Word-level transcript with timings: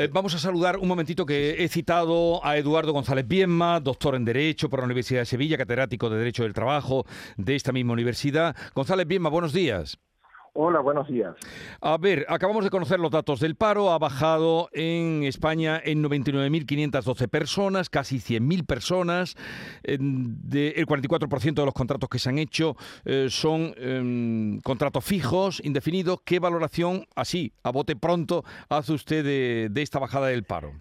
Eh, 0.00 0.08
vamos 0.12 0.32
a 0.32 0.38
saludar 0.38 0.76
un 0.76 0.86
momentito 0.86 1.26
que 1.26 1.64
he 1.64 1.66
citado 1.66 2.40
a 2.46 2.56
Eduardo 2.56 2.92
González 2.92 3.26
Bienma, 3.26 3.80
doctor 3.80 4.14
en 4.14 4.24
Derecho 4.24 4.70
por 4.70 4.78
la 4.78 4.84
Universidad 4.84 5.22
de 5.22 5.26
Sevilla, 5.26 5.58
catedrático 5.58 6.08
de 6.08 6.18
Derecho 6.18 6.44
del 6.44 6.52
Trabajo 6.52 7.04
de 7.36 7.56
esta 7.56 7.72
misma 7.72 7.94
universidad. 7.94 8.54
González 8.76 9.08
Bienma, 9.08 9.28
buenos 9.28 9.52
días. 9.52 9.98
Hola, 10.54 10.80
buenos 10.80 11.06
días. 11.08 11.36
A 11.80 11.96
ver, 11.98 12.26
acabamos 12.28 12.64
de 12.64 12.70
conocer 12.70 12.98
los 12.98 13.10
datos 13.10 13.40
del 13.40 13.54
paro. 13.54 13.90
Ha 13.90 13.98
bajado 13.98 14.68
en 14.72 15.22
España 15.24 15.80
en 15.82 16.02
99.512 16.02 17.28
personas, 17.28 17.90
casi 17.90 18.16
100.000 18.16 18.66
personas. 18.66 19.36
el 19.82 20.00
44% 20.00 21.54
de 21.54 21.64
los 21.64 21.74
contratos 21.74 22.08
que 22.08 22.18
se 22.18 22.28
han 22.30 22.38
hecho 22.38 22.76
eh, 23.04 23.28
son 23.30 23.72
em, 23.76 24.60
contratos 24.60 25.04
fijos, 25.04 25.60
indefinidos. 25.64 26.20
¿Qué 26.24 26.40
valoración, 26.40 27.04
así, 27.14 27.52
a 27.62 27.70
bote 27.70 27.96
pronto, 27.96 28.44
hace 28.68 28.92
usted 28.92 29.24
de, 29.24 29.82
esta 29.82 29.98
bajada 29.98 30.28
del 30.28 30.44
paro? 30.44 30.72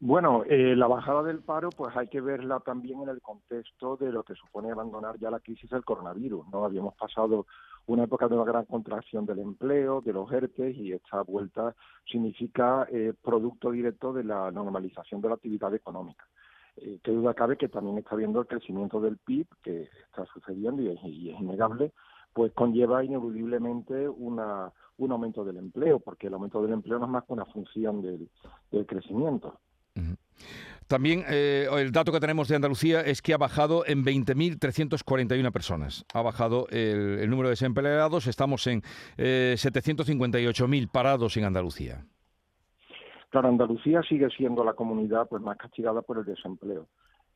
Bueno, 0.00 0.44
eh, 0.48 0.74
la 0.76 0.86
bajada 0.86 1.22
del 1.22 1.40
paro, 1.40 1.68
pues 1.70 1.94
hay 1.94 2.08
que 2.08 2.22
verla 2.22 2.60
también 2.60 3.02
en 3.02 3.10
el 3.10 3.20
contexto 3.20 3.96
de 3.96 4.10
lo 4.10 4.22
que 4.22 4.34
supone 4.34 4.70
abandonar 4.70 5.18
ya 5.18 5.30
la 5.30 5.40
crisis 5.40 5.68
del 5.68 5.84
coronavirus. 5.84 6.48
No 6.48 6.64
habíamos 6.64 6.94
pasado 6.94 7.46
una 7.92 8.04
época 8.04 8.28
de 8.28 8.36
una 8.36 8.44
gran 8.44 8.66
contracción 8.66 9.26
del 9.26 9.40
empleo, 9.40 10.00
de 10.00 10.12
los 10.12 10.30
ERTE, 10.30 10.70
y 10.70 10.92
esta 10.92 11.22
vuelta 11.22 11.74
significa 12.06 12.86
eh, 12.90 13.12
producto 13.20 13.72
directo 13.72 14.12
de 14.12 14.22
la 14.22 14.50
normalización 14.52 15.20
de 15.20 15.28
la 15.28 15.34
actividad 15.34 15.74
económica. 15.74 16.24
Eh, 16.76 17.00
qué 17.02 17.10
duda 17.10 17.34
cabe 17.34 17.56
que 17.56 17.68
también 17.68 17.98
está 17.98 18.14
viendo 18.14 18.40
el 18.40 18.46
crecimiento 18.46 19.00
del 19.00 19.18
PIB, 19.18 19.46
que 19.62 19.88
está 20.06 20.24
sucediendo 20.26 20.82
y 20.82 20.88
es, 20.88 21.02
innegable, 21.02 21.92
pues 22.32 22.52
conlleva 22.52 23.02
ineludiblemente 23.02 24.08
una, 24.08 24.72
un 24.98 25.10
aumento 25.10 25.44
del 25.44 25.56
empleo, 25.56 25.98
porque 25.98 26.28
el 26.28 26.34
aumento 26.34 26.62
del 26.62 26.72
empleo 26.72 27.00
no 27.00 27.06
es 27.06 27.10
más 27.10 27.24
que 27.24 27.32
una 27.32 27.46
función 27.46 28.02
del, 28.02 28.28
crecimiento. 28.86 29.58
También 30.90 31.22
eh, 31.28 31.68
el 31.70 31.92
dato 31.92 32.10
que 32.10 32.18
tenemos 32.18 32.48
de 32.48 32.56
Andalucía 32.56 33.02
es 33.02 33.22
que 33.22 33.32
ha 33.32 33.38
bajado 33.38 33.84
en 33.86 34.04
20.341 34.04 35.52
personas. 35.52 36.04
Ha 36.12 36.20
bajado 36.20 36.66
el, 36.68 37.30
número 37.30 37.46
de 37.46 37.52
desempleados. 37.52 38.26
Estamos 38.26 38.66
en 38.66 38.82
eh, 39.16 39.54
758.000 39.56 40.90
parados 40.90 41.36
en 41.36 41.44
Andalucía. 41.44 42.04
Claro, 43.28 43.50
Andalucía 43.50 44.02
sigue 44.02 44.28
siendo 44.30 44.64
la 44.64 44.72
comunidad 44.72 45.28
pues 45.28 45.40
más 45.40 45.56
castigada 45.58 46.02
por 46.02 46.18
el 46.18 46.24
desempleo. 46.24 46.88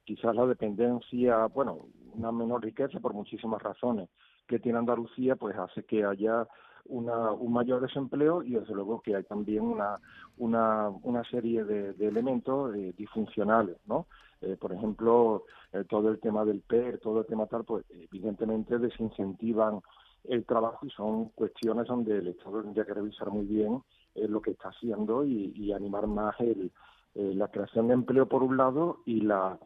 Quizás 0.02 0.34
la 0.34 0.46
dependencia, 0.46 1.46
bueno, 1.46 1.86
una 2.12 2.33
menor 2.33 2.64
riqueza 2.64 2.98
por 2.98 3.14
muchísimas 3.14 3.62
razones 3.62 4.08
que 4.48 4.58
tiene 4.58 4.80
Andalucía, 4.80 5.36
pues 5.36 5.56
hace 5.56 5.84
que 5.84 6.05
haya 6.05 6.48
una, 6.86 7.32
un 7.32 7.52
mayor 7.52 7.80
desempleo 7.80 8.42
y 8.42 8.52
desde 8.52 8.74
luego 8.74 9.00
que 9.00 9.16
hay 9.16 9.24
también 9.24 9.62
una, 9.62 9.98
una, 10.38 10.88
una 11.02 11.24
serie 11.24 11.64
de, 11.64 11.94
elementos 12.06 12.74
eh, 12.74 12.94
disfuncionales, 12.96 13.77
¿no? 13.86 14.06
Eh, 14.40 14.56
por 14.60 14.72
ejemplo, 14.72 15.44
eh, 15.72 15.84
todo 15.88 16.10
el 16.10 16.20
tema 16.20 16.44
del 16.44 16.60
PER, 16.60 16.98
todo 16.98 17.20
el 17.20 17.27
tema 17.27 17.46
tal, 17.46 17.64
pues 17.64 17.84
evidentemente 17.90 18.78
desincentivan 18.78 19.80
el 20.24 20.44
trabajo 20.44 20.86
y 20.86 20.90
son 20.90 21.30
cuestiones 21.30 21.86
donde 21.86 22.18
el 22.18 22.28
Estado 22.28 22.62
tendría 22.62 22.84
que 22.84 22.94
revisar 22.94 23.30
muy 23.30 23.46
bien 23.46 23.82
lo 24.14 24.40
que 24.40 24.52
está 24.52 24.68
haciendo 24.68 25.24
y, 25.24 25.52
y 25.56 25.72
animar 25.72 26.06
más 26.06 26.38
el, 26.38 26.70
la 27.14 27.48
creación 27.48 27.88
de 27.88 27.94
empleo 27.94 28.27
por 28.27 28.44
un 28.44 28.56
lado 28.56 29.00
y 29.05 29.22
la 29.22 29.58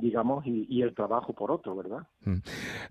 digamos, 0.00 0.44
y, 0.46 0.82
el 0.82 0.94
trabajo 0.94 1.32
por 1.32 1.50
otro, 1.50 1.74
¿verdad? 1.76 2.06
Mm. 2.24 2.36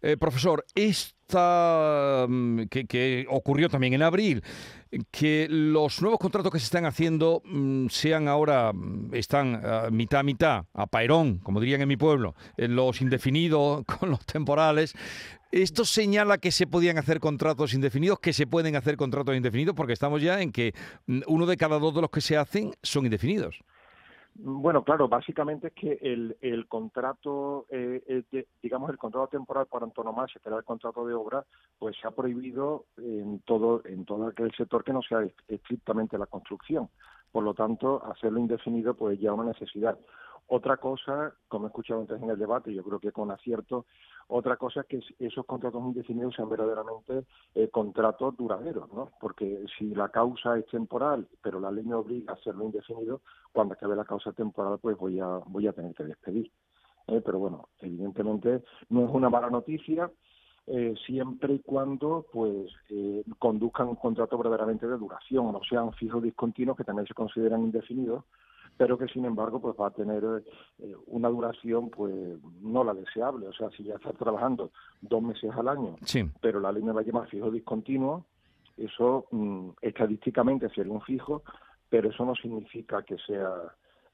Eh, 0.02 0.18
profesor, 0.18 0.66
esta 0.76 2.26
mm, 2.28 2.64
que, 2.64 3.26
ocurrió 3.30 3.70
también 3.70 3.94
en 3.94 4.04
abril, 4.04 4.44
que 5.12 5.48
los 5.50 6.02
nuevos 6.02 6.20
contratos 6.20 6.52
que 6.52 6.60
se 6.60 6.66
están 6.66 6.86
haciendo 6.86 7.42
mm, 7.46 7.88
sean 7.88 8.28
ahora, 8.28 8.72
están 9.12 9.62
mitad 9.92 10.20
a 10.20 10.24
mitad, 10.24 10.66
a 10.74 10.88
paerón, 10.88 11.40
como 11.40 11.60
dirían 11.60 11.82
en 11.82 11.88
mi 11.88 11.98
pueblo, 11.98 12.36
los 12.58 13.02
indefinidos 13.02 13.84
con 14.00 14.10
los 14.10 14.26
temporales, 14.26 14.96
¿Esto 15.52 15.86
señala 15.86 16.40
que 16.40 16.52
se 16.52 16.68
podían 16.68 16.98
hacer 16.98 17.22
contratos 17.22 17.74
indefinidos, 17.74 18.20
que 18.20 18.34
se 18.34 18.46
pueden 18.46 18.76
hacer 18.76 18.98
contratos 18.98 19.36
indefinidos? 19.36 19.76
Porque 19.76 19.94
estamos 19.94 20.22
ya 20.22 20.42
en 20.42 20.52
que 20.52 20.74
uno 21.26 21.46
de 21.46 21.56
cada 21.56 21.80
dos 21.80 21.96
de 21.96 22.02
los 22.02 22.10
que 22.10 22.20
se 22.20 22.36
hacen 22.36 22.74
son 22.84 23.06
indefinidos. 23.06 23.64
Bueno, 24.40 24.84
claro, 24.84 25.08
básicamente 25.08 25.68
es 25.68 25.74
que 25.74 25.98
el, 26.00 26.38
el 26.42 26.68
contrato, 26.68 27.66
eh, 27.72 28.24
digamos, 28.62 28.92
el 28.92 28.98
contrato 28.98 29.30
temporal 29.30 29.66
por 29.66 29.84
antonomasia, 29.84 30.40
que 30.42 30.50
era 30.50 30.60
el 30.60 30.64
contrato 30.64 31.08
de 31.08 31.16
obra, 31.16 31.44
pues 31.80 31.96
se 32.00 32.08
ha 32.08 32.12
prohibido 32.12 32.86
en 32.98 33.40
todo, 33.40 33.82
en 33.86 34.06
todo 34.06 34.28
aquel 34.28 34.52
sector 34.56 34.84
que 34.84 34.94
no 34.94 35.02
sea 35.02 35.28
estrictamente 35.48 36.20
la 36.20 36.28
construcción. 36.28 36.88
Por 37.32 37.44
lo 37.44 37.56
tanto, 37.56 38.04
hacerlo 38.06 38.40
indefinido, 38.40 38.94
pues 38.94 39.20
ya 39.20 39.34
una 39.34 39.46
necesidad. 39.46 39.98
Otra 40.50 40.78
cosa, 40.78 41.34
como 41.50 41.66
he 41.66 41.68
escuchado 41.68 42.00
antes 42.00 42.22
en 42.22 42.30
el 42.30 42.40
debate, 42.40 42.74
yo 42.74 42.82
creo 42.84 43.00
que 43.00 43.12
con 43.12 43.32
acierto, 43.32 43.86
otra 44.28 44.56
cosa 44.56 44.82
es 44.82 44.88
que 44.88 45.26
esos 45.26 45.46
contratos 45.46 45.82
indefinidos 45.84 46.36
sean 46.36 46.50
verdaderamente 46.50 47.26
eh, 47.54 47.70
contratos 47.70 48.38
duraderos, 48.38 48.92
¿no? 48.94 49.12
Porque 49.20 49.66
si 49.78 49.94
la 49.94 50.10
causa 50.10 50.58
es 50.58 50.66
temporal, 50.68 51.28
pero 51.42 51.60
la 51.60 51.70
ley 51.70 51.84
me 51.84 51.96
obliga 51.96 52.32
a 52.32 52.36
hacerlo 52.36 52.64
indefinido, 52.64 53.22
cuando 53.52 53.74
acabe 53.74 53.96
la 53.96 54.06
causa 54.06 54.32
temporal, 54.32 54.80
pues 54.82 54.98
voy 54.98 55.20
a, 55.20 55.40
voy 55.48 55.68
a 55.68 55.74
tener 55.74 55.94
que 55.94 56.06
despedir. 56.06 56.52
¿eh? 57.08 57.22
Pero 57.26 57.40
bueno, 57.40 57.70
evidentemente 57.80 58.64
no 58.90 59.06
es 59.06 59.12
una 59.12 59.30
mala 59.30 59.50
noticia, 59.50 60.10
eh, 60.70 60.96
siempre 61.06 61.54
y 61.54 61.60
cuando 61.60 62.26
pues 62.32 62.70
eh, 62.90 63.24
conduzcan 63.40 63.88
un 63.88 63.96
contrato 63.96 64.38
verdaderamente 64.38 64.86
de 64.86 64.98
duración, 64.98 65.54
no 65.54 65.62
sean 65.64 65.94
fijos 65.94 66.22
discontinuos 66.22 66.78
que 66.78 66.84
también 66.84 67.08
se 67.08 67.14
consideran 67.14 67.64
indefinidos, 67.64 68.26
pero 68.76 68.98
que 68.98 69.08
sin 69.08 69.24
embargo 69.24 69.62
pues 69.62 69.76
va 69.80 69.88
a 69.88 69.92
tener 69.92 70.24
eh, 70.80 70.94
una 71.08 71.30
duración 71.30 71.90
pues 71.90 72.14
no 72.62 72.84
la 72.84 72.94
deseable, 72.94 73.48
o 73.48 73.54
sea, 73.54 73.70
si 73.72 73.84
ya 73.84 73.96
está 73.96 74.12
trabajando 74.12 74.72
dos 75.00 75.22
meses 75.24 75.52
al 75.56 75.70
año, 75.70 75.96
pero 76.42 76.60
la 76.60 76.74
ley 76.74 76.84
me 76.84 76.92
va 76.92 77.00
a 77.00 77.06
llamar 77.06 77.30
fijo 77.30 77.50
discontinuo, 77.50 78.26
eso 78.76 79.26
mm, 79.32 79.70
estadísticamente 79.82 80.68
sería 80.70 80.92
un 80.92 81.02
fijo, 81.02 81.44
pero 81.90 82.10
eso 82.10 82.26
no 82.26 82.36
significa 82.36 83.04
que 83.04 83.16
sea 83.26 83.50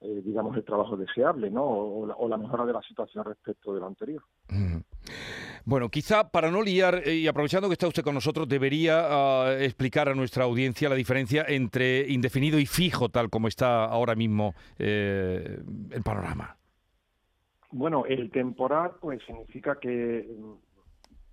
eh, 0.02 0.22
digamos 0.24 0.56
el 0.56 0.66
trabajo 0.66 0.98
deseable, 0.98 1.50
¿no? 1.50 1.64
O, 1.64 2.28
la, 2.28 2.38
mejora 2.38 2.66
de 2.66 2.74
la 2.74 2.82
situación 2.82 3.24
respecto 3.24 3.74
de 3.74 3.80
lo 3.80 3.88
anterior. 3.88 4.22
Bueno, 5.66 5.90
quizá 5.90 6.30
para 6.30 6.52
no 6.52 6.62
liar, 6.62 7.04
eh, 7.06 7.16
y 7.16 7.28
aprovechando 7.28 7.70
que 7.70 7.74
está 7.74 7.88
usted 7.88 8.04
con 8.04 8.16
nosotros, 8.16 8.48
debería 8.50 9.06
ah, 9.06 9.56
explicar 9.60 10.10
a 10.10 10.14
nuestra 10.16 10.44
audiencia 10.44 10.90
la 10.90 10.96
diferencia 10.96 11.46
entre 11.48 12.12
indefinido 12.12 12.60
y 12.60 12.66
fijo, 12.66 13.10
tal 13.10 13.30
como 13.30 13.48
está 13.48 13.86
ahora 13.86 14.14
mismo 14.16 14.54
eh, 14.78 15.60
el 15.92 16.04
panorama. 16.04 16.58
Bueno, 17.72 18.06
el 18.06 18.30
temporal 18.30 18.92
pues 19.02 19.20
significa 19.26 19.80
que, 19.80 20.30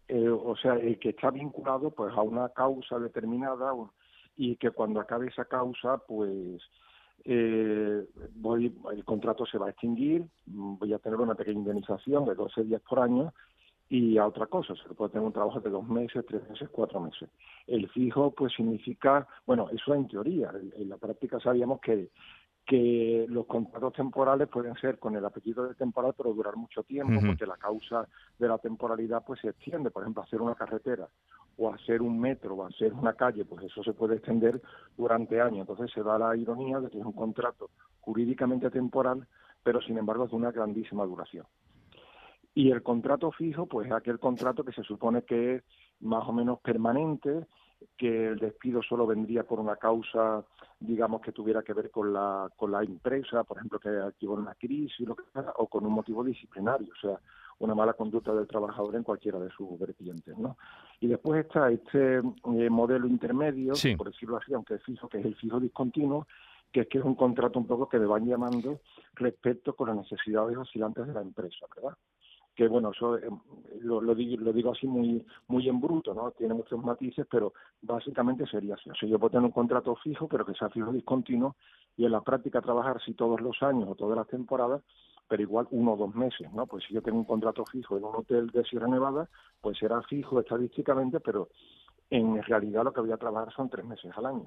eh, 0.08 0.28
o 0.28 0.56
sea, 0.56 0.74
el 0.74 0.98
que 0.98 1.10
está 1.10 1.30
vinculado 1.30 1.90
pues 1.90 2.14
a 2.16 2.22
una 2.22 2.48
causa 2.48 2.98
determinada 2.98 3.72
y 4.36 4.56
que 4.56 4.70
cuando 4.70 5.00
acabe 5.00 5.26
esa 5.26 5.44
causa 5.44 5.98
pues 5.98 6.62
eh, 7.24 8.06
voy, 8.36 8.74
el 8.92 9.04
contrato 9.04 9.44
se 9.44 9.58
va 9.58 9.66
a 9.66 9.70
extinguir, 9.70 10.24
voy 10.46 10.92
a 10.94 10.98
tener 10.98 11.20
una 11.20 11.34
pequeña 11.34 11.58
indemnización 11.58 12.24
de 12.24 12.34
12 12.34 12.64
días 12.64 12.80
por 12.88 13.00
año 13.00 13.34
y 13.90 14.16
a 14.18 14.26
otra 14.26 14.46
cosa, 14.46 14.72
se 14.76 14.94
puede 14.94 15.10
tener 15.10 15.26
un 15.26 15.32
trabajo 15.32 15.58
de 15.58 15.68
dos 15.68 15.86
meses, 15.86 16.24
tres 16.24 16.48
meses, 16.48 16.68
cuatro 16.70 17.00
meses. 17.00 17.28
El 17.66 17.88
fijo, 17.88 18.30
pues 18.30 18.52
significa, 18.54 19.26
bueno, 19.44 19.68
eso 19.70 19.92
en 19.94 20.06
teoría, 20.06 20.52
en, 20.76 20.88
la 20.88 20.96
práctica 20.96 21.40
sabíamos 21.40 21.80
que, 21.80 22.08
que 22.64 23.26
los 23.28 23.46
contratos 23.46 23.92
temporales 23.94 24.46
pueden 24.46 24.76
ser 24.76 25.00
con 25.00 25.16
el 25.16 25.24
apellido 25.24 25.66
de 25.66 25.74
temporal, 25.74 26.14
pero 26.16 26.32
durar 26.32 26.54
mucho 26.54 26.84
tiempo, 26.84 27.20
porque 27.26 27.46
la 27.46 27.56
causa 27.56 28.06
de 28.38 28.46
la 28.46 28.58
temporalidad 28.58 29.24
pues 29.26 29.40
se 29.40 29.48
extiende, 29.48 29.90
por 29.90 30.04
ejemplo, 30.04 30.22
hacer 30.22 30.40
una 30.40 30.54
carretera 30.54 31.08
o 31.58 31.74
hacer 31.74 32.00
un 32.00 32.18
metro 32.20 32.54
o 32.54 32.64
hacer 32.64 32.92
una 32.92 33.14
calle, 33.14 33.44
pues 33.44 33.64
eso 33.64 33.82
se 33.82 33.92
puede 33.92 34.14
extender 34.14 34.62
durante 34.96 35.40
años. 35.40 35.68
Entonces 35.68 35.90
se 35.92 36.04
da 36.04 36.16
la 36.16 36.36
ironía 36.36 36.78
de 36.78 36.90
que 36.90 37.00
es 37.00 37.04
un 37.04 37.12
contrato 37.12 37.70
jurídicamente 38.02 38.70
temporal, 38.70 39.26
pero 39.64 39.82
sin 39.82 39.98
embargo 39.98 40.26
es 40.26 40.30
de 40.30 40.36
una 40.36 40.52
grandísima 40.52 41.04
duración. 41.04 41.44
Y 42.54 42.70
el 42.70 42.82
contrato 42.82 43.30
fijo, 43.30 43.66
pues 43.66 43.86
es 43.86 43.92
aquel 43.92 44.18
contrato 44.18 44.64
que 44.64 44.72
se 44.72 44.82
supone 44.82 45.22
que 45.22 45.56
es 45.56 45.62
más 46.00 46.26
o 46.26 46.32
menos 46.32 46.60
permanente, 46.60 47.46
que 47.96 48.28
el 48.28 48.38
despido 48.38 48.82
solo 48.82 49.06
vendría 49.06 49.44
por 49.44 49.60
una 49.60 49.76
causa, 49.76 50.44
digamos, 50.78 51.20
que 51.22 51.32
tuviera 51.32 51.62
que 51.62 51.72
ver 51.72 51.90
con 51.90 52.12
la, 52.12 52.50
con 52.56 52.72
la 52.72 52.82
empresa, 52.82 53.44
por 53.44 53.58
ejemplo, 53.58 53.78
que 53.78 53.88
activó 53.88 54.34
una 54.34 54.54
crisis 54.54 55.06
lo 55.06 55.16
que 55.16 55.24
sea, 55.32 55.52
o 55.56 55.66
con 55.66 55.86
un 55.86 55.92
motivo 55.92 56.24
disciplinario, 56.24 56.92
o 56.92 57.00
sea, 57.00 57.18
una 57.60 57.74
mala 57.74 57.92
conducta 57.92 58.34
del 58.34 58.46
trabajador 58.46 58.96
en 58.96 59.02
cualquiera 59.02 59.38
de 59.38 59.50
sus 59.50 59.78
vertientes, 59.78 60.36
¿no? 60.36 60.56
Y 60.98 61.06
después 61.08 61.44
está 61.44 61.70
este 61.70 62.18
eh, 62.18 62.70
modelo 62.70 63.06
intermedio, 63.06 63.74
por 63.96 64.10
decirlo 64.10 64.38
así, 64.38 64.52
aunque 64.54 64.74
es 64.74 64.82
fijo, 64.82 65.08
que 65.08 65.18
es 65.18 65.26
el 65.26 65.36
fijo 65.36 65.60
discontinuo, 65.60 66.26
que 66.72 66.80
es 66.80 66.88
que 66.88 66.98
es 66.98 67.04
un 67.04 67.14
contrato 67.14 67.58
un 67.58 67.66
poco 67.66 67.88
que 67.88 67.98
me 67.98 68.06
van 68.06 68.26
llamando 68.26 68.80
respecto 69.14 69.74
con 69.74 69.88
las 69.88 69.96
necesidades 69.96 70.56
oscilantes 70.56 71.06
de 71.06 71.12
la 71.12 71.20
empresa, 71.20 71.66
¿verdad? 71.74 71.96
Que 72.60 72.68
bueno, 72.68 72.90
eso 72.90 73.16
eh, 73.16 73.30
lo, 73.80 74.14
digo, 74.14 74.36
lo, 74.42 74.52
digo, 74.52 74.72
así 74.72 74.86
muy 74.86 75.24
muy 75.48 75.66
en 75.66 75.80
bruto, 75.80 76.12
¿no? 76.12 76.30
Tiene 76.32 76.52
muchos 76.52 76.78
matices, 76.84 77.26
pero 77.30 77.54
básicamente 77.80 78.44
sería 78.46 78.74
así. 78.74 78.90
O 78.90 78.94
sea, 78.94 79.08
yo 79.08 79.18
puedo 79.18 79.30
tener 79.30 79.46
un 79.46 79.52
contrato 79.52 79.96
fijo, 79.96 80.28
pero 80.28 80.44
que 80.44 80.52
sea 80.52 80.68
fijo 80.68 80.92
discontinuo 80.92 81.56
y 81.96 82.04
en 82.04 82.12
la 82.12 82.20
práctica 82.20 82.60
trabajar 82.60 83.00
si 83.02 83.14
todos 83.14 83.40
los 83.40 83.62
años 83.62 83.88
o 83.88 83.94
todas 83.94 84.14
las 84.14 84.28
temporadas, 84.28 84.82
pero 85.26 85.40
igual 85.40 85.68
uno 85.70 85.94
o 85.94 85.96
dos 85.96 86.14
meses, 86.14 86.52
¿no? 86.52 86.66
Pues 86.66 86.84
si 86.86 86.92
yo 86.92 87.00
tengo 87.00 87.16
un 87.16 87.24
contrato 87.24 87.64
fijo 87.64 87.96
en 87.96 88.04
un 88.04 88.16
hotel 88.16 88.50
de 88.50 88.62
Sierra 88.64 88.88
Nevada, 88.88 89.30
pues 89.62 89.78
será 89.78 90.02
fijo 90.02 90.38
estadísticamente, 90.38 91.18
pero 91.20 91.48
en 92.10 92.42
realidad 92.42 92.82
lo 92.84 92.92
que 92.92 93.00
voy 93.00 93.12
a 93.12 93.16
trabajar 93.16 93.52
son 93.54 93.70
tres 93.70 93.84
meses 93.84 94.10
al 94.16 94.26
año. 94.26 94.44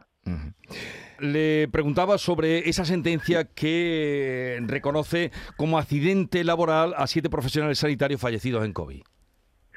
Le 1.19 1.67
preguntaba 1.69 2.17
sobre 2.17 2.69
esa 2.69 2.83
sentencia 2.83 3.45
que 3.45 4.59
reconoce 4.67 5.31
como 5.57 5.77
accidente 5.77 6.43
laboral 6.43 6.93
a 6.97 7.07
siete 7.07 7.29
profesionales 7.29 7.79
sanitarios 7.79 8.19
fallecidos 8.19 8.65
en 8.65 8.73
COVID. 8.73 9.01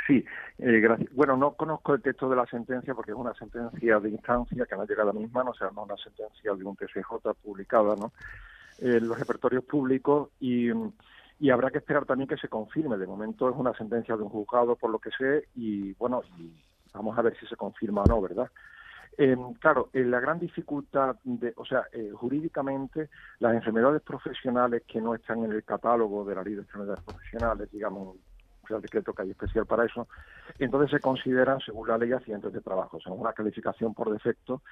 Sí, 0.06 0.24
eh, 0.58 0.80
gracias. 0.80 1.12
Bueno, 1.14 1.36
no 1.36 1.52
conozco 1.52 1.94
el 1.94 2.02
texto 2.02 2.28
de 2.28 2.36
la 2.36 2.46
sentencia 2.46 2.94
porque 2.94 3.12
es 3.12 3.16
una 3.16 3.34
sentencia 3.34 3.98
de 4.00 4.10
instancia 4.10 4.66
que 4.66 4.76
no 4.76 4.82
ha 4.82 4.86
llegado 4.86 5.10
a 5.10 5.12
mis 5.12 5.30
manos, 5.32 5.56
o 5.56 5.58
sea, 5.58 5.70
no 5.74 5.84
una 5.84 5.96
sentencia 5.96 6.54
de 6.54 6.64
un 6.64 6.76
TSJ 6.76 7.34
publicada, 7.42 7.96
¿no? 7.96 8.12
En 8.78 9.08
los 9.08 9.18
repertorios 9.18 9.64
públicos 9.64 10.30
y, 10.38 10.70
y 11.40 11.50
habrá 11.50 11.70
que 11.70 11.78
esperar 11.78 12.04
también 12.04 12.28
que 12.28 12.36
se 12.36 12.48
confirme. 12.48 12.96
De 12.98 13.06
momento 13.06 13.48
es 13.48 13.56
una 13.56 13.74
sentencia 13.74 14.16
de 14.16 14.22
un 14.22 14.28
juzgado, 14.28 14.76
por 14.76 14.90
lo 14.90 14.98
que 14.98 15.10
sé, 15.10 15.48
y 15.54 15.92
bueno, 15.94 16.22
y 16.38 16.52
Vamos 16.96 17.16
a 17.18 17.22
ver 17.22 17.36
si 17.38 17.46
se 17.46 17.56
confirma 17.56 18.02
o 18.02 18.06
no, 18.06 18.20
¿verdad? 18.20 18.50
Eh, 19.18 19.36
claro, 19.60 19.88
eh, 19.92 20.04
la 20.04 20.20
gran 20.20 20.38
dificultad, 20.38 21.16
de, 21.24 21.52
o 21.56 21.64
sea, 21.64 21.84
eh, 21.92 22.10
jurídicamente, 22.14 23.08
las 23.38 23.54
enfermedades 23.54 24.02
profesionales 24.02 24.82
que 24.86 25.00
no 25.00 25.14
están 25.14 25.44
en 25.44 25.52
el 25.52 25.64
catálogo 25.64 26.24
de 26.24 26.34
la 26.34 26.42
ley 26.42 26.54
de 26.54 26.60
enfermedades 26.60 27.02
profesionales, 27.02 27.70
digamos, 27.70 28.16
el 28.68 28.82
decreto 28.82 29.12
que 29.12 29.22
hay 29.22 29.30
especial 29.30 29.64
para 29.64 29.84
eso, 29.84 30.08
entonces 30.58 30.90
se 30.90 31.00
consideran, 31.00 31.60
según 31.60 31.88
la 31.88 31.98
ley, 31.98 32.12
accidentes 32.12 32.52
de 32.52 32.60
trabajo, 32.60 32.96
o 32.96 33.00
sea, 33.00 33.12
una 33.12 33.32
calificación 33.32 33.94
por 33.94 34.10
defecto 34.10 34.62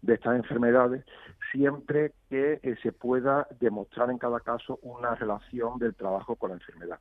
de 0.00 0.14
estas 0.14 0.36
enfermedades, 0.36 1.04
siempre 1.52 2.12
que 2.28 2.58
eh, 2.62 2.76
se 2.82 2.92
pueda 2.92 3.46
demostrar 3.60 4.10
en 4.10 4.18
cada 4.18 4.40
caso 4.40 4.78
una 4.82 5.14
relación 5.14 5.78
del 5.78 5.94
trabajo 5.94 6.36
con 6.36 6.50
la 6.50 6.56
enfermedad. 6.56 6.98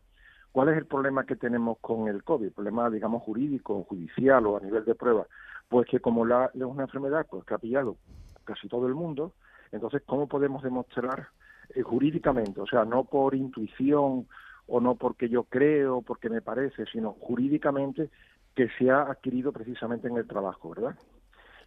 ¿Cuál 0.51 0.69
es 0.69 0.77
el 0.77 0.86
problema 0.86 1.25
que 1.25 1.36
tenemos 1.36 1.77
con 1.80 2.07
el 2.07 2.24
COVID? 2.24 2.48
El 2.48 2.51
problema, 2.51 2.89
digamos, 2.89 3.24
jurídico, 3.24 3.83
judicial 3.83 4.45
o 4.48 4.57
a 4.57 4.62
nivel 4.62 4.83
de 4.83 4.95
prueba. 4.95 5.25
Pues 5.69 5.88
que 5.88 6.00
como 6.00 6.25
la, 6.25 6.51
es 6.53 6.62
una 6.62 6.83
enfermedad 6.83 7.25
pues, 7.30 7.45
que 7.45 7.53
ha 7.53 7.57
pillado 7.57 7.95
casi 8.44 8.68
todo 8.68 8.88
el 8.88 8.95
mundo, 8.95 9.33
entonces, 9.71 10.01
¿cómo 10.06 10.27
podemos 10.27 10.62
demostrar 10.63 11.30
eh, 11.74 11.81
jurídicamente? 11.81 12.59
O 12.59 12.68
sea, 12.68 12.83
no 12.83 13.06
por 13.06 13.36
intuición 13.36 14.27
o 14.68 14.80
no 14.81 14.95
porque 14.95 15.30
yo 15.30 15.44
creo, 15.44 16.01
porque 16.01 16.30
me 16.30 16.42
parece, 16.42 16.86
sino 16.88 17.13
jurídicamente 17.13 18.09
que 18.56 18.69
se 18.77 18.89
ha 18.89 19.04
adquirido 19.04 19.51
precisamente 19.54 20.07
en 20.07 20.18
el 20.18 20.27
trabajo, 20.27 20.69
¿verdad? 20.71 20.95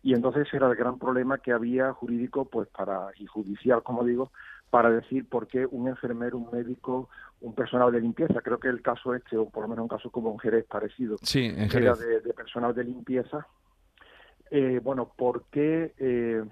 Y 0.02 0.12
entonces 0.12 0.46
era 0.52 0.68
el 0.68 0.76
gran 0.76 0.98
problema 0.98 1.38
que 1.38 1.52
había 1.52 1.92
jurídico, 1.94 2.44
pues 2.44 2.68
para, 2.68 3.08
y 3.16 3.26
judicial, 3.26 3.82
como 3.82 4.04
digo, 4.04 4.30
para 4.70 4.90
decir 4.90 5.28
por 5.28 5.46
qué 5.46 5.66
un 5.66 5.88
enfermero, 5.88 6.38
un 6.38 6.50
médico, 6.50 7.08
un 7.40 7.54
personal 7.54 7.92
de 7.92 8.00
limpieza, 8.00 8.40
creo 8.40 8.58
que 8.58 8.68
el 8.68 8.82
caso 8.82 9.14
este, 9.14 9.36
o 9.36 9.48
por 9.48 9.62
lo 9.62 9.68
menos 9.68 9.82
un 9.82 9.88
caso 9.88 10.10
como 10.10 10.30
un 10.30 10.38
Jerez 10.38 10.64
parecido, 10.66 11.16
sí, 11.22 11.44
en 11.44 11.70
Jerez. 11.70 11.98
de, 11.98 12.32
personal 12.34 12.74
de 12.74 12.84
limpieza, 12.84 13.46
eh, 14.50 14.80
bueno, 14.82 15.12
¿por 15.16 15.44
qué, 15.50 15.94
eh, 15.98 16.44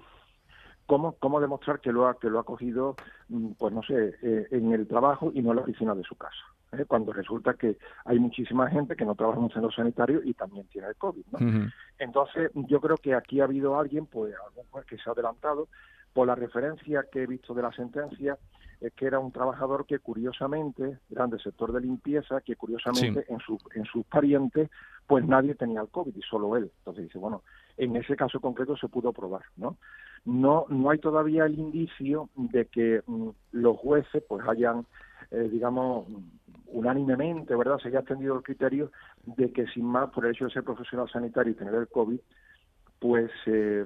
cómo, 0.85 1.13
cómo 1.19 1.41
demostrar 1.41 1.79
que 1.79 1.91
lo 1.91 2.07
ha, 2.07 2.17
que 2.19 2.29
lo 2.29 2.39
ha 2.39 2.43
cogido, 2.43 2.95
mm, 3.29 3.51
pues 3.53 3.73
no 3.73 3.83
sé, 3.83 4.15
eh, 4.21 4.47
en 4.51 4.71
el 4.73 4.87
trabajo 4.87 5.31
y 5.33 5.41
no 5.41 5.51
en 5.51 5.57
la 5.57 5.61
oficina 5.63 5.95
de 5.95 6.03
su 6.03 6.15
casa? 6.15 6.43
¿eh? 6.77 6.85
cuando 6.85 7.13
resulta 7.13 7.53
que 7.53 7.77
hay 8.05 8.19
muchísima 8.19 8.69
gente 8.69 8.95
que 8.95 9.05
no 9.05 9.15
trabaja 9.15 9.37
en 9.37 9.45
un 9.45 9.51
centro 9.51 9.71
sanitario 9.71 10.21
y 10.23 10.33
también 10.33 10.67
tiene 10.67 10.87
el 10.87 10.95
COVID. 10.95 11.25
¿no? 11.31 11.69
Entonces, 11.99 12.51
yo 12.53 12.81
creo 12.81 12.97
que 12.97 13.13
aquí 13.13 13.39
ha 13.39 13.45
habido 13.45 13.79
alguien, 13.79 14.05
pues, 14.05 14.33
pues, 14.71 14.85
que 14.85 14.97
se 14.97 15.09
ha 15.09 15.13
adelantado, 15.13 15.67
por 16.13 16.27
la 16.27 16.35
referencia 16.35 17.05
que 17.11 17.23
he 17.23 17.27
visto 17.27 17.53
de 17.53 17.63
la 17.63 17.71
sentencia, 17.71 18.37
es 18.79 18.93
que 18.93 19.05
era 19.05 19.19
un 19.19 19.31
trabajador 19.31 19.85
que 19.85 19.99
curiosamente, 19.99 20.99
era 21.09 21.25
del 21.27 21.41
sector 21.41 21.71
de 21.71 21.81
limpieza, 21.81 22.41
que 22.41 22.55
curiosamente 22.55 23.25
en, 23.29 23.39
su, 23.39 23.57
en 23.73 23.85
sus 23.85 24.05
parientes, 24.05 24.69
pues 25.07 25.25
nadie 25.25 25.55
tenía 25.55 25.81
el 25.81 25.87
COVID 25.87 26.15
y 26.15 26.21
solo 26.21 26.57
él. 26.57 26.69
Entonces 26.79 27.05
dice, 27.05 27.17
bueno, 27.17 27.43
en 27.77 27.95
ese 27.95 28.15
caso 28.15 28.39
concreto 28.39 28.75
se 28.77 28.89
pudo 28.89 29.13
probar, 29.13 29.43
¿no? 29.55 29.77
No, 30.25 30.65
no 30.69 30.89
hay 30.89 30.99
todavía 30.99 31.45
el 31.45 31.57
indicio 31.57 32.29
de 32.35 32.65
que 32.65 33.01
mm, 33.05 33.29
los 33.53 33.77
jueces 33.77 34.23
pues 34.27 34.45
hayan, 34.47 34.85
eh, 35.31 35.49
digamos, 35.51 36.07
unánimemente, 36.67 37.55
¿verdad?, 37.55 37.77
se 37.79 37.89
haya 37.89 37.99
extendido 37.99 38.35
el 38.35 38.43
criterio 38.43 38.91
de 39.25 39.51
que 39.51 39.67
sin 39.67 39.85
más, 39.85 40.09
por 40.09 40.25
el 40.25 40.31
hecho 40.31 40.45
de 40.45 40.51
ser 40.51 40.63
profesional 40.63 41.09
sanitario 41.09 41.51
y 41.51 41.55
tener 41.55 41.75
el 41.75 41.87
COVID, 41.87 42.19
pues 43.03 43.29
eh, 43.47 43.83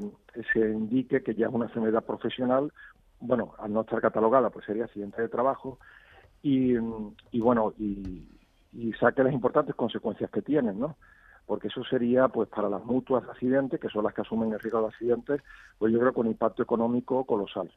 se 0.53 0.59
indique 0.59 1.23
que 1.23 1.33
ya 1.33 1.47
es 1.47 1.51
una 1.51 1.65
enfermedad 1.65 2.03
profesional, 2.03 2.71
bueno, 3.19 3.55
al 3.57 3.73
no 3.73 3.81
estar 3.81 3.99
catalogada, 3.99 4.51
pues 4.51 4.63
sería 4.67 4.85
accidente 4.85 5.19
de 5.23 5.27
trabajo, 5.27 5.79
y, 6.43 6.75
y 7.31 7.39
bueno, 7.39 7.73
y, 7.79 8.27
saque 8.99 9.23
las 9.23 9.33
importantes 9.33 9.73
consecuencias 9.73 10.29
que 10.29 10.43
tienen, 10.43 10.79
¿no? 10.79 10.97
Porque 11.47 11.67
eso 11.67 11.83
sería, 11.83 12.27
pues, 12.27 12.47
para 12.49 12.69
las 12.69 12.85
mutuas 12.85 13.23
de 13.25 13.31
accidentes, 13.31 13.79
que 13.79 13.89
son 13.89 14.03
las 14.03 14.13
que 14.13 14.21
asumen 14.21 14.53
el 14.53 14.59
riesgo 14.59 14.81
de 14.81 14.87
accidentes, 14.87 15.41
pues 15.79 15.91
yo 15.91 15.99
creo 15.99 16.13
que 16.13 16.19
un 16.19 16.27
impacto 16.27 16.61
económico 16.61 17.25
colosal. 17.25 17.71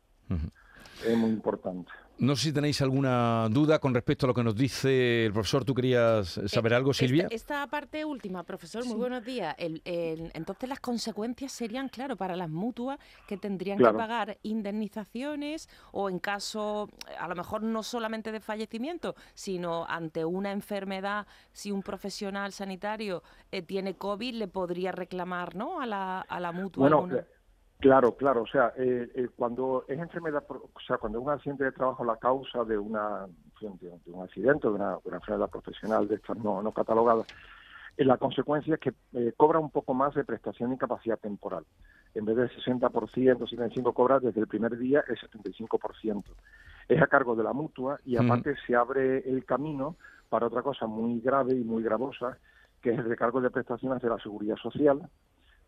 Es 1.06 1.16
muy 1.16 1.30
importante. 1.30 1.90
No 2.20 2.36
sé 2.36 2.48
si 2.48 2.52
tenéis 2.52 2.82
alguna 2.82 3.48
duda 3.48 3.78
con 3.78 3.94
respecto 3.94 4.26
a 4.26 4.28
lo 4.28 4.34
que 4.34 4.44
nos 4.44 4.54
dice 4.54 5.24
el 5.24 5.32
profesor. 5.32 5.64
¿Tú 5.64 5.72
querías 5.72 6.38
saber 6.48 6.74
algo, 6.74 6.92
Silvia? 6.92 7.28
Esta, 7.30 7.66
parte 7.66 8.04
última, 8.04 8.42
profesor, 8.42 8.84
muy 8.84 8.96
buenos 8.96 9.24
días. 9.24 9.54
entonces 9.58 10.68
las 10.68 10.80
consecuencias 10.80 11.50
serían, 11.50 11.88
claro, 11.88 12.16
para 12.16 12.36
las 12.36 12.50
mutuas 12.50 12.98
que 13.26 13.38
tendrían 13.38 13.78
que 13.78 13.84
pagar 13.84 14.36
indemnizaciones 14.42 15.70
o 15.92 16.10
en 16.10 16.18
caso, 16.18 16.90
a 17.18 17.26
lo 17.26 17.34
mejor 17.34 17.62
no 17.62 17.82
solamente 17.82 18.32
de 18.32 18.40
fallecimiento, 18.40 19.14
sino 19.32 19.86
ante 19.88 20.22
una 20.22 20.52
enfermedad, 20.52 21.26
si 21.52 21.72
un 21.72 21.82
profesional 21.82 22.52
sanitario 22.52 23.22
eh, 23.50 23.62
tiene 23.62 23.94
COVID, 23.94 24.34
le 24.34 24.46
podría 24.46 24.92
reclamar 24.92 25.56
¿no? 25.56 25.80
a, 25.80 25.86
la, 25.86 26.20
a 26.20 26.38
la 26.38 26.52
mutua. 26.52 26.90
Bueno, 26.90 27.08
Claro, 27.80 28.14
claro. 28.16 28.42
O 28.42 28.46
sea, 28.46 28.72
eh, 28.76 29.10
eh, 29.14 29.28
cuando 29.34 29.84
es 29.88 29.98
enfermedad, 29.98 30.44
o 30.48 30.80
sea, 30.86 30.98
cuando 30.98 31.18
es 31.18 31.24
un 31.24 31.30
accidente 31.30 31.64
de 31.64 31.72
trabajo 31.72 32.04
la 32.04 32.16
causa 32.16 32.64
de 32.64 32.76
una 32.76 33.26
de 33.60 34.12
un 34.12 34.22
accidente, 34.22 34.68
de 34.68 34.74
una, 34.74 34.98
enfermedad 35.04 35.50
profesional 35.50 36.08
de 36.08 36.14
estas 36.14 36.38
no, 36.38 36.62
no 36.62 36.72
catalogadas, 36.72 37.26
eh, 37.96 38.04
la 38.04 38.16
consecuencia 38.16 38.74
es 38.74 38.80
que 38.80 38.92
eh, 39.12 39.32
cobra 39.36 39.58
un 39.58 39.70
poco 39.70 39.94
más 39.94 40.14
de 40.14 40.24
prestación 40.24 40.70
de 40.70 40.76
incapacidad 40.76 41.18
temporal. 41.18 41.64
En 42.14 42.24
vez 42.24 42.36
del 42.36 42.50
60%, 42.50 42.90
75% 42.90 43.92
cobra 43.92 44.18
desde 44.18 44.40
el 44.40 44.46
primer 44.46 44.76
día 44.78 45.04
el 45.06 45.16
75%. 45.18 46.24
Es 46.88 47.02
a 47.02 47.06
cargo 47.06 47.36
de 47.36 47.44
la 47.44 47.52
mutua 47.52 48.00
y 48.04 48.16
aparte 48.16 48.56
se 48.66 48.74
abre 48.74 49.18
el 49.18 49.44
camino 49.44 49.96
para 50.28 50.46
otra 50.46 50.62
cosa 50.62 50.86
muy 50.86 51.20
grave 51.20 51.54
y 51.54 51.62
muy 51.62 51.82
gravosa, 51.82 52.38
que 52.80 52.90
es 52.90 52.98
el 52.98 53.04
recargo 53.04 53.40
de 53.40 53.50
prestaciones 53.50 54.02
de 54.02 54.08
la 54.08 54.18
seguridad 54.18 54.56
social, 54.56 55.08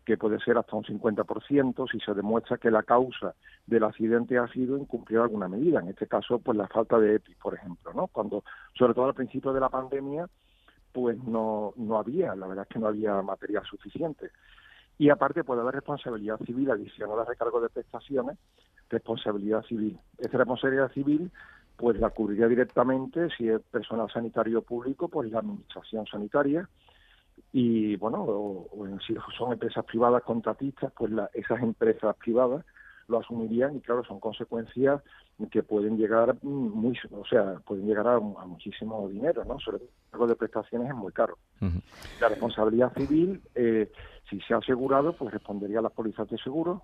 que 0.05 0.17
puede 0.17 0.39
ser 0.39 0.57
hasta 0.57 0.75
un 0.75 0.83
50% 0.83 1.91
si 1.91 1.99
se 1.99 2.13
demuestra 2.13 2.57
que 2.57 2.71
la 2.71 2.83
causa 2.83 3.35
del 3.65 3.83
accidente 3.83 4.37
ha 4.37 4.47
sido 4.47 4.77
incumplir 4.77 5.19
alguna 5.19 5.47
medida. 5.47 5.79
En 5.79 5.87
este 5.87 6.07
caso, 6.07 6.39
pues 6.39 6.57
la 6.57 6.67
falta 6.67 6.99
de 6.99 7.15
EPI, 7.15 7.35
por 7.35 7.53
ejemplo, 7.55 7.93
¿no? 7.93 8.07
Cuando, 8.07 8.43
sobre 8.77 8.93
todo 8.93 9.05
al 9.05 9.13
principio 9.13 9.53
de 9.53 9.61
la 9.61 9.69
pandemia, 9.69 10.27
pues 10.91 11.17
no, 11.23 11.73
no 11.77 11.97
había, 11.97 12.35
la 12.35 12.47
verdad 12.47 12.65
es 12.69 12.73
que 12.73 12.79
no 12.79 12.87
había 12.87 13.21
material 13.21 13.63
suficiente. 13.65 14.31
Y 14.97 15.09
aparte 15.09 15.43
puede 15.43 15.61
haber 15.61 15.75
responsabilidad 15.75 16.39
civil 16.45 16.69
adicional 16.69 17.19
a 17.19 17.25
recargo 17.25 17.61
de 17.61 17.69
prestaciones, 17.69 18.37
responsabilidad 18.89 19.63
civil. 19.63 19.97
Esa 20.19 20.37
responsabilidad 20.37 20.91
civil 20.91 21.31
pues 21.75 21.99
la 21.99 22.11
cubriría 22.11 22.47
directamente 22.47 23.29
si 23.35 23.49
es 23.49 23.59
personal 23.71 24.09
sanitario 24.11 24.61
público, 24.61 25.07
pues 25.07 25.31
la 25.31 25.39
administración 25.39 26.05
sanitaria, 26.05 26.69
y 27.55 27.95
bueno, 27.97 28.23
o, 28.23 28.67
si 29.05 29.15
son 29.37 29.53
empresas 29.53 29.85
privadas 29.85 30.23
contratistas, 30.23 30.91
pues 30.97 31.11
la, 31.11 31.29
esas 31.33 31.61
empresas 31.61 32.15
privadas 32.17 32.65
lo 33.07 33.19
asumirían 33.19 33.75
y 33.75 33.81
claro, 33.81 34.03
son 34.03 34.19
consecuencias 34.19 35.01
que 35.51 35.61
pueden 35.61 35.97
llegar 35.97 36.35
muy, 36.43 36.97
o 37.11 37.25
sea, 37.25 37.59
pueden 37.65 37.85
llegar 37.85 38.07
a, 38.07 38.19
muchísimo 38.19 39.07
dinero, 39.07 39.45
¿no? 39.45 39.59
Sobre 39.59 39.79
todo 40.11 40.25
de 40.25 40.35
prestaciones 40.35 40.89
es 40.89 40.95
muy 40.95 41.11
caro. 41.11 41.37
La 42.19 42.29
responsabilidad 42.29 42.91
civil, 42.93 43.41
eh, 43.53 43.91
si 44.29 44.39
se 44.41 44.55
ha 44.55 44.57
asegurado, 44.57 45.13
pues 45.13 45.31
respondería 45.31 45.79
a 45.79 45.83
las 45.83 45.91
pólizas 45.91 46.27
de 46.29 46.37
seguro 46.39 46.83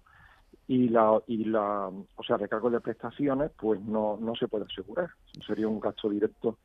y 0.68 0.90
la 0.90 1.20
y 1.26 1.46
la, 1.46 1.88
o 1.88 2.24
sea, 2.24 2.38
recargo 2.38 2.70
de 2.70 2.80
prestaciones, 2.80 3.52
pues 3.60 3.82
no 3.82 4.18
no 4.22 4.36
se 4.36 4.48
puede 4.48 4.66
asegurar. 4.66 5.10
Sería 5.48 5.68
un 5.68 5.80
gasto 5.80 6.10
directo 6.10 6.58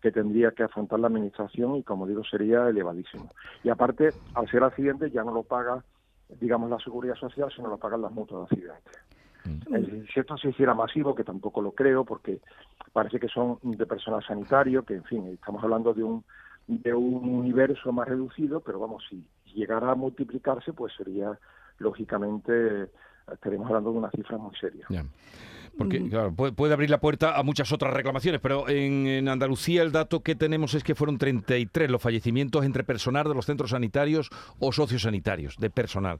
que 0.00 0.12
tendría 0.12 0.52
que 0.52 0.62
afrontar 0.62 1.00
la 1.00 1.08
administración 1.08 1.76
y, 1.76 1.82
como 1.82 2.06
digo, 2.06 2.22
sería 2.24 2.68
elevadísimo. 2.68 3.30
Y 3.64 3.68
aparte, 3.68 4.10
al 4.34 4.48
ser 4.48 4.62
accidente 4.62 5.10
ya 5.10 5.24
no 5.24 5.32
lo 5.32 5.42
paga, 5.42 5.84
digamos, 6.40 6.70
la 6.70 6.78
seguridad 6.78 7.16
social, 7.16 7.50
sino 7.54 7.68
lo 7.68 7.78
pagan 7.78 8.02
las 8.02 8.12
mutuas 8.12 8.48
de 8.48 8.54
accidentes. 8.54 9.02
Mm. 9.44 10.06
Si 10.12 10.20
esto 10.20 10.36
se 10.36 10.50
hiciera 10.50 10.74
masivo, 10.74 11.14
que 11.14 11.24
tampoco 11.24 11.62
lo 11.62 11.72
creo, 11.72 12.04
porque 12.04 12.40
parece 12.92 13.18
que 13.18 13.28
son 13.28 13.58
de 13.62 13.86
personal 13.86 14.22
sanitario, 14.24 14.84
que 14.84 14.94
en 14.94 15.04
fin, 15.04 15.26
estamos 15.28 15.62
hablando 15.62 15.94
de 15.94 16.04
un 16.04 16.24
de 16.68 16.92
un 16.92 17.26
universo 17.26 17.92
más 17.92 18.06
reducido, 18.06 18.60
pero 18.60 18.78
vamos, 18.78 19.02
si 19.08 19.26
llegara 19.54 19.90
a 19.90 19.94
multiplicarse, 19.94 20.74
pues 20.74 20.92
sería 20.94 21.38
lógicamente 21.78 22.90
estaremos 23.32 23.66
hablando 23.68 23.92
de 23.92 23.98
una 23.98 24.10
cifra 24.10 24.38
muy 24.38 24.54
seria. 24.56 24.86
Porque 25.76 26.00
mm. 26.00 26.34
puede, 26.54 26.74
abrir 26.74 26.90
la 26.90 26.98
puerta 26.98 27.38
a 27.38 27.42
muchas 27.44 27.70
otras 27.72 27.94
reclamaciones, 27.94 28.40
pero 28.40 28.68
en, 28.68 29.28
Andalucía 29.28 29.82
el 29.82 29.92
dato 29.92 30.24
que 30.24 30.34
tenemos 30.34 30.74
es 30.74 30.82
que 30.82 30.96
fueron 30.96 31.18
33 31.18 31.88
los 31.88 32.02
fallecimientos 32.02 32.64
entre 32.64 32.82
personal 32.82 33.28
de 33.28 33.34
los 33.34 33.46
centros 33.46 33.70
sanitarios 33.70 34.28
o 34.58 34.72
sociosanitarios, 34.72 35.56
de 35.56 35.70
personal. 35.70 36.18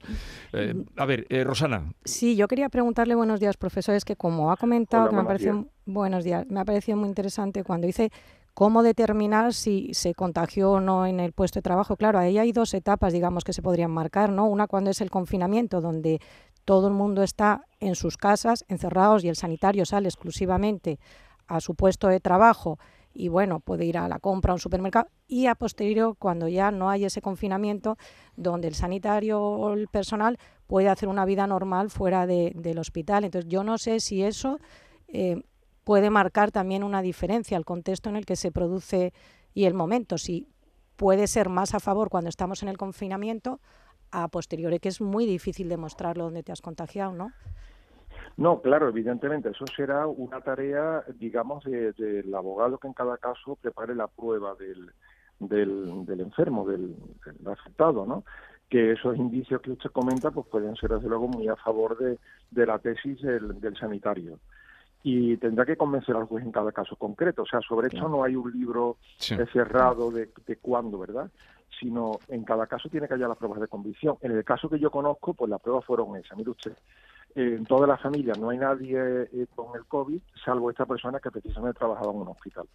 Eh, 0.53 0.73
a 0.95 1.05
ver, 1.05 1.25
eh, 1.29 1.43
Rosana. 1.43 1.93
Sí, 2.05 2.37
yo 2.37 2.47
quería 2.47 2.69
preguntarle, 2.69 3.15
buenos 3.15 3.41
días, 3.41 3.57
profesores, 3.57 4.05
que 4.05 4.15
como 4.15 4.51
ha 4.51 4.55
comentado, 4.55 5.09
que 5.09 5.15
me 5.15 5.21
ha 5.21 5.25
parecido, 5.25 5.65
buenos 5.85 6.23
días, 6.23 6.47
me 6.49 6.61
ha 6.61 6.65
parecido 6.65 6.97
muy 6.97 7.09
interesante 7.09 7.65
cuando 7.65 7.85
dice 7.85 8.11
cómo 8.59 8.83
determinar 8.83 9.53
si 9.53 9.93
se 9.93 10.13
contagió 10.13 10.71
o 10.71 10.79
no 10.81 11.05
en 11.05 11.21
el 11.21 11.31
puesto 11.31 11.59
de 11.59 11.61
trabajo. 11.61 11.95
Claro, 11.95 12.19
ahí 12.19 12.37
hay 12.37 12.51
dos 12.51 12.73
etapas, 12.73 13.13
digamos, 13.13 13.45
que 13.45 13.53
se 13.53 13.61
podrían 13.61 13.89
marcar, 13.89 14.31
¿no? 14.31 14.47
Una 14.47 14.67
cuando 14.67 14.89
es 14.89 14.99
el 14.99 15.09
confinamiento, 15.09 15.79
donde 15.79 16.19
todo 16.65 16.87
el 16.87 16.93
mundo 16.93 17.23
está 17.23 17.63
en 17.79 17.95
sus 17.95 18.17
casas, 18.17 18.65
encerrados, 18.67 19.23
y 19.23 19.29
el 19.29 19.35
sanitario 19.35 19.85
sale 19.85 20.07
exclusivamente 20.07 20.99
a 21.47 21.59
su 21.61 21.75
puesto 21.75 22.07
de 22.07 22.19
trabajo 22.19 22.77
y 23.13 23.27
bueno, 23.27 23.59
puede 23.59 23.85
ir 23.85 23.97
a 23.97 24.07
la 24.07 24.19
compra 24.19 24.51
a 24.51 24.55
un 24.55 24.59
supermercado 24.59 25.09
y 25.27 25.47
a 25.47 25.55
posteriori 25.55 26.15
cuando 26.19 26.47
ya 26.47 26.71
no 26.71 26.89
hay 26.89 27.05
ese 27.05 27.21
confinamiento 27.21 27.97
donde 28.35 28.67
el 28.67 28.75
sanitario 28.75 29.41
o 29.41 29.73
el 29.73 29.87
personal 29.87 30.37
puede 30.67 30.89
hacer 30.89 31.09
una 31.09 31.25
vida 31.25 31.47
normal 31.47 31.89
fuera 31.89 32.27
del 32.27 32.77
hospital. 32.77 33.23
Entonces 33.23 33.49
yo 33.49 33.63
no 33.63 33.77
sé 33.77 33.99
si 33.99 34.23
eso 34.23 34.59
eh, 35.07 35.41
puede 35.83 36.09
marcar 36.11 36.51
también 36.51 36.83
una 36.83 37.01
diferencia 37.01 37.57
al 37.57 37.65
contexto 37.65 38.09
en 38.09 38.15
el 38.15 38.25
que 38.25 38.35
se 38.35 38.51
produce 38.51 39.11
y 39.53 39.65
el 39.65 39.73
momento, 39.73 40.17
si 40.17 40.47
puede 40.95 41.27
ser 41.27 41.49
más 41.49 41.73
a 41.73 41.79
favor 41.79 42.09
cuando 42.09 42.29
estamos 42.29 42.61
en 42.61 42.69
el 42.69 42.77
confinamiento 42.77 43.59
a 44.11 44.27
posteriori, 44.27 44.79
que 44.79 44.89
es 44.89 45.01
muy 45.01 45.25
difícil 45.25 45.69
demostrarlo 45.69 46.25
donde 46.25 46.43
te 46.43 46.51
has 46.51 46.61
contagiado, 46.61 47.13
¿no? 47.13 47.31
No, 48.37 48.61
claro, 48.61 48.87
evidentemente, 48.87 49.49
eso 49.49 49.65
será 49.75 50.07
una 50.07 50.39
tarea, 50.41 51.03
digamos, 51.19 51.63
del 51.65 52.33
abogado 52.33 52.77
que 52.77 52.87
en 52.87 52.93
cada 52.93 53.17
caso 53.17 53.57
prepare 53.61 53.95
la 53.95 54.07
prueba 54.07 54.55
del, 54.55 54.91
del, 55.39 56.19
enfermo, 56.21 56.65
del, 56.65 56.95
afectado, 57.45 58.05
¿no? 58.05 58.23
Que 58.69 58.93
esos 58.93 59.17
indicios 59.17 59.61
que 59.61 59.71
usted 59.71 59.89
comenta, 59.91 60.31
pues 60.31 60.47
pueden 60.47 60.75
ser, 60.75 60.91
desde 60.91 61.09
luego, 61.09 61.27
muy 61.27 61.47
a 61.47 61.55
favor 61.57 61.97
de, 61.97 62.17
de 62.51 62.65
la 62.65 62.79
tesis 62.79 63.21
del, 63.21 63.59
del 63.59 63.75
sanitario 63.77 64.39
y 65.03 65.37
tendrá 65.37 65.65
que 65.65 65.77
convencer 65.77 66.15
al 66.15 66.25
juez 66.25 66.43
en 66.43 66.51
cada 66.51 66.71
caso 66.71 66.95
concreto. 66.95 67.43
O 67.43 67.45
sea, 67.45 67.61
sobre 67.61 67.87
esto 67.87 68.07
no 68.09 68.23
hay 68.23 68.35
un 68.35 68.51
libro 68.51 68.97
cerrado 69.17 70.11
de, 70.11 70.29
de 70.45 70.55
cuándo, 70.57 70.99
¿verdad? 70.99 71.31
Sino 71.79 72.19
en 72.27 72.43
cada 72.43 72.67
caso 72.67 72.89
tiene 72.89 73.07
que 73.07 73.13
haber 73.13 73.27
las 73.27 73.37
pruebas 73.37 73.61
de 73.61 73.67
convicción. 73.67 74.17
En 74.21 74.31
el 74.31 74.43
caso 74.43 74.69
que 74.69 74.79
yo 74.79 74.91
conozco, 74.91 75.33
pues 75.33 75.49
las 75.49 75.61
pruebas 75.61 75.85
fueron 75.85 76.15
esas. 76.17 76.37
Mire 76.37 76.49
usted, 76.49 76.73
en 77.35 77.65
toda 77.65 77.85
la 77.85 77.97
familia 77.97 78.33
no 78.39 78.49
hay 78.49 78.57
nadie 78.57 78.97
eh, 79.31 79.47
con 79.55 79.75
el 79.75 79.85
COVID, 79.85 80.21
salvo 80.43 80.69
esta 80.69 80.85
persona 80.85 81.19
que 81.19 81.29
precisamente 81.29 81.77
trabajaba 81.77 82.11
en 82.11 82.17
un 82.17 82.27
hospital. 82.29 82.67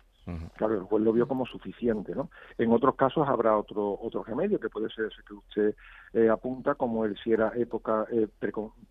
Claro, 0.56 0.75
el 0.75 0.82
juez 0.84 1.02
lo 1.02 1.12
vio 1.12 1.28
como 1.28 1.44
suficiente, 1.44 2.14
¿no? 2.14 2.30
En 2.56 2.73
otros 2.73 2.94
casos 2.94 3.28
habrá 3.28 3.58
otro 3.58 3.99
otro 4.00 4.25
remedio, 4.25 4.58
que 4.58 4.70
puede 4.70 4.88
ser 4.88 5.06
ese 5.06 5.23
que 5.26 5.34
usted 5.34 5.75
eh, 6.14 6.30
apunta, 6.30 6.76
como 6.76 7.04
el 7.04 7.18
si 7.18 7.32
era 7.32 7.52
época 7.56 8.06
eh, 8.11 8.28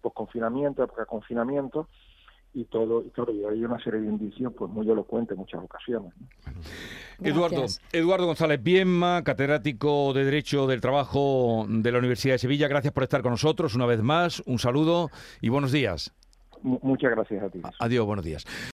post-confinamiento, 0.01 0.83
época 0.83 1.01
de 1.01 1.07
confinamiento, 1.07 1.87
y 2.53 2.65
todo, 2.65 3.03
y 3.05 3.09
claro, 3.09 3.33
y 3.33 3.43
hay 3.45 3.63
una 3.63 3.83
serie 3.83 4.01
de 4.01 4.07
indicios 4.07 4.53
pues 4.57 4.71
muy 4.71 4.89
elocuentes 4.89 5.33
en 5.33 5.39
muchas 5.39 5.63
ocasiones. 5.63 6.13
Eduardo, 7.21 7.65
Eduardo 7.91 8.25
González 8.27 8.61
Bienma, 8.61 9.23
catedrático 9.23 10.13
de 10.13 10.25
Derecho 10.25 10.67
del 10.67 10.81
Trabajo 10.81 11.65
de 11.67 11.91
la 11.91 11.99
Universidad 11.99 12.35
de 12.35 12.39
Sevilla, 12.39 12.67
gracias 12.67 12.93
por 12.93 13.03
estar 13.03 13.21
con 13.21 13.31
nosotros 13.31 13.75
una 13.75 13.85
vez 13.85 14.01
más, 14.01 14.41
un 14.45 14.59
saludo 14.59 15.09
y 15.41 15.49
buenos 15.49 15.71
días. 15.71 16.13
muchas 16.61 17.11
gracias 17.11 17.43
a 17.43 17.49
ti. 17.49 17.61
Adiós, 17.79 18.05
buenos 18.05 18.25
días. 18.25 18.45